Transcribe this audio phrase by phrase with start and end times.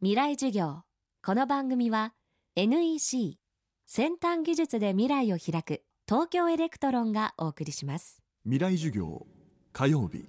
[0.00, 0.82] 未来授業。
[1.26, 2.12] この番組は
[2.54, 3.36] NEC
[3.84, 8.22] 先端技術で未来を開く東京エレクトロンがお送りします。
[8.44, 9.26] 未来授業
[9.72, 10.28] 火曜日。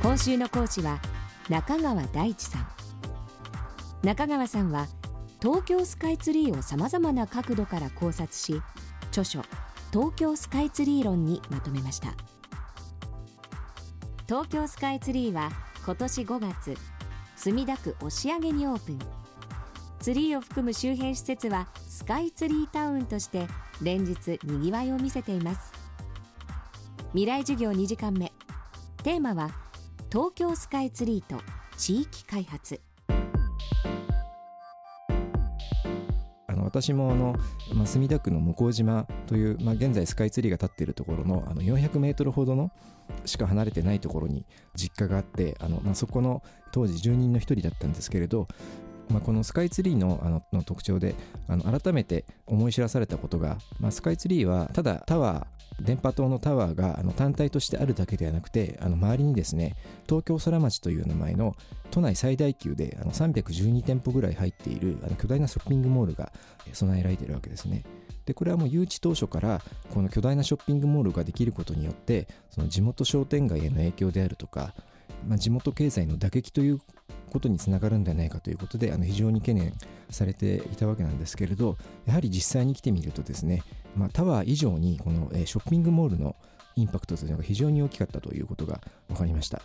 [0.00, 1.00] 今週の講師は
[1.48, 2.68] 中川大地さん。
[4.04, 4.86] 中川さんは
[5.42, 8.62] 東京スカイツリーをさまざまな角度から考察し
[9.08, 9.42] 著書
[9.92, 12.14] 東京スカイツリー論にまとめました。
[14.28, 15.50] 東京スカイツリーは
[15.84, 16.97] 今年5月
[17.40, 18.98] 墨田区押上にオープン。
[20.00, 23.46] ツリーを含む周辺施設はスカイツリータウンとして
[23.80, 25.72] 連日にぎわいを見せています。
[27.10, 28.32] 未来授業2時間目。
[29.04, 29.50] テーマは
[30.10, 31.40] 東京スカイツリーと
[31.76, 32.80] 地域開発。
[36.68, 37.34] 私もあの、
[37.74, 42.70] まあ、墨田区の向島という、まあ、現在スカイツリーが立っているところのあの400メートルほどの
[43.24, 48.48] しか離れてないところに実家があってあの、まあ、そこの当時住人の一人だったんですけれど、
[49.10, 51.14] まあ、このスカイツリーのあのの特徴で
[51.48, 59.76] あの改めて思い知らされたことが、まあ、スカイツリーはただタワー電波塔のタワーがあの単体としてあるだけではなくてあの周りにですね
[60.08, 61.54] 東京空町という名前の
[61.90, 66.32] 都内最大級であの312店舗ぐらい入っているあの巨大なショッピングモールが
[66.72, 67.84] 備えられているわけですね。
[68.26, 69.62] でこれはもう誘致当初から
[69.94, 74.74] この巨大なショッピングモールができることによってその地元商店街への影響であるとか、
[75.26, 76.78] まあ、地元経済の打撃という
[77.28, 79.72] ことにつながるんではないかということであの非常に懸念
[80.10, 81.76] されていたわけなんですけれど
[82.06, 83.62] やはり実際に来てみるとですね、
[83.96, 86.36] まあ、タワー以上にこの、えショッピングモールの
[86.76, 89.62] インパクトというのが非常に大きかったということが分かりました。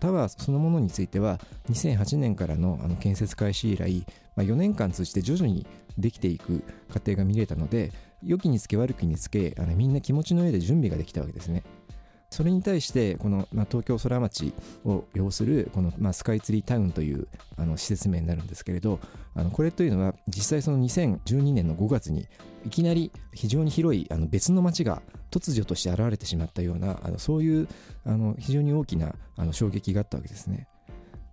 [0.00, 4.04] タワーそのものについては2008年からのあの建設開始以来、
[4.36, 7.92] まあ、4年間通じて徐々にできていく過程が見れたので
[8.22, 11.62] 良きにつけ悪きにつけあのみんな気持ちの上で準備ができたわけですね。
[12.30, 14.52] それに対してこの、まあ、東京空町
[14.84, 17.26] を要するこの、まあ、スカイツリータウンという
[17.56, 19.00] あの施設名になるんですけれど
[19.34, 22.26] あのこれというのは実際その2012年の5月に
[22.66, 27.68] いきなり非常に広いあの別の町が突如として現れてしまったようなあのそういう
[28.04, 30.68] あの非常に大きなあの衝撃があったわけですね。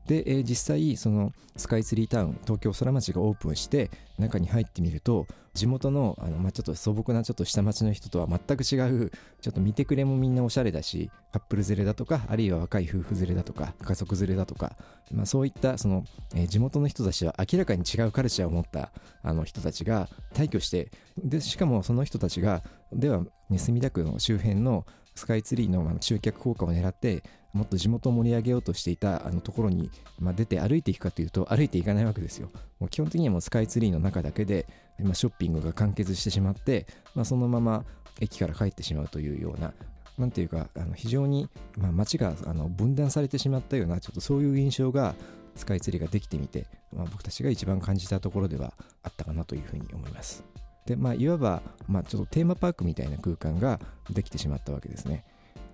[0.07, 3.89] で、えー、実際そのスカイツリータウン東京空町がオープンして
[4.19, 9.11] 中に入ってみると地元のあの、まあ、ちょっと素朴なちょっと下町の人とは全く違う
[9.41, 14.75] ちょっと見てくれもみんなおしゃれだしカップル連れだとかあるいは若い夫婦連れだとか家族連れだとか、
[15.11, 16.03] まあ、そういったその、
[16.35, 18.91] えー、地元の人たちは明らかに違うカルチャーを持った
[19.23, 22.61] あの人たちが退去してでしかもその人たちが
[22.91, 29.89] では、ね、墨田区の周辺のスカイツリーの集客効果を狙ってもっと地元を盛り上げようとしていたあのところに、
[30.19, 34.67] まあ、出て歩いていくかというと歩いていかないわけですよもう基本的にはもうスカイツリーの中だけで、
[34.99, 37.85] まあ、ショッピングが完結してしまって、まあ、そのまま
[38.19, 39.73] 駅から帰ってしまうというような
[40.17, 45.15] なんていうかあの非常に、まあ、街があの分断されてしまったようなちょっとそういう印象が
[45.55, 50.43] スカイツリーができてみて、まあ、僕たちが一番感じたところではあったかなというふうに思います。
[50.85, 53.79] でまあ、いわば、まあ、ちょっとテーマパークみたいな空間が
[54.11, 55.25] できてしまったわけですね。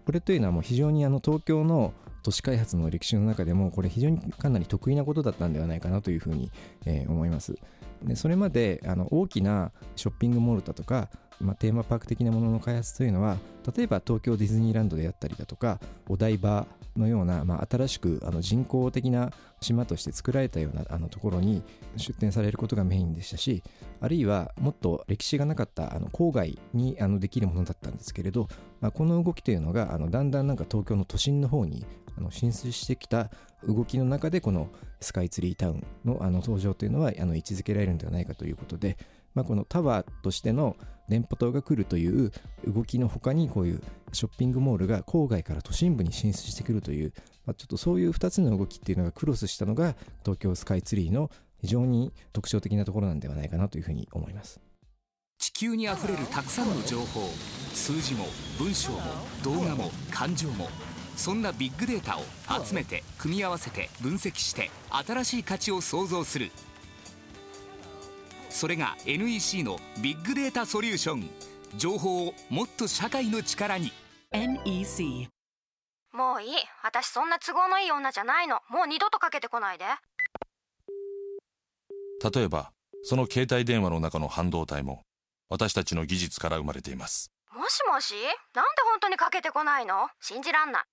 [0.06, 6.52] これというのはもう非常にあの東京の都市開発の歴史の中でもこれ非常にかなり得意なことだったんではないかなというふうに、
[6.86, 7.56] えー、思います。
[8.04, 11.10] でそれまであの大きなショッピングモールだとか、
[11.42, 13.38] まあ、テーマパーク的なものの開発というのは
[13.76, 16.66] 例えば東京ディズニーランドであったりだとかお台場
[16.98, 19.32] のような、まあ、新しくあの人工的な
[19.62, 21.62] 島として作られたようなあのところに
[21.96, 23.64] 出店されることがメインでしたし
[24.02, 28.48] あるいはもっと歴史がなかったあの郊外にあのできるものだったんですけれど、
[28.82, 31.86] まあ、この動きというのがあのだんだんなんか東京の都心の方に
[32.18, 33.30] あの進出してきた
[33.68, 34.70] 動きの中でこの
[35.00, 38.98] スカイツリータウンのあの登場というのはあの位置づけられるんではないかということで、
[39.34, 40.76] まあ、このタワーとしての
[41.10, 42.32] 電波塔が来るという
[42.66, 43.82] 動きの他にこういう
[44.14, 47.14] ショッピングモールが郊外から都心部に進出してくるという、
[47.46, 54.60] まあ、ちょっとそういう2つの動きっていうのがクロスしたのが東京スカイツリーの非常に特徴的なところなんではないかなというふうに思います。
[55.38, 57.28] 地球にあふれるたくさんの情報
[57.74, 58.28] 数字も
[58.60, 59.00] 文章も
[59.44, 60.70] 動画も感情も
[61.16, 66.52] そんなビッグデータを集めて組み合わせて分析して新しい価値を創造する。
[68.62, 71.28] それが NEC のビッグデータソリューション。
[71.78, 73.92] 情報をもっと社会の力に。
[74.32, 75.30] NEC
[76.14, 76.50] もういい。
[76.84, 78.60] 私そんな都合のいい女じゃないの。
[78.70, 79.86] もう二度とかけてこないで。
[82.32, 82.72] 例えば
[83.02, 85.02] その携帯電話の中の半導体も
[85.50, 87.32] 私たちの技術から生まれています。
[87.52, 88.14] もしもし？
[88.54, 90.08] なんで本当にかけてこないの？
[90.20, 90.84] 信じらんない。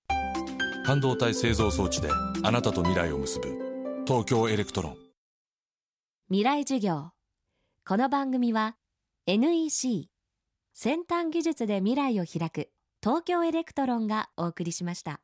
[0.86, 2.08] 半導体製造装置で
[2.42, 4.96] あなたと未来を結ぶ東京エレクトロン。
[6.30, 7.10] 未来授業
[7.88, 8.76] この番組は
[9.26, 10.10] NEC
[10.74, 12.68] 先端技術で未来を開く
[13.02, 15.22] 東京エレクトロンがお送りしました。